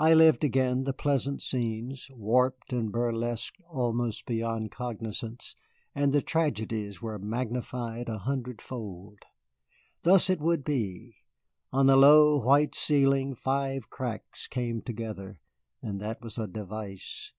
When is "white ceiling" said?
12.40-13.36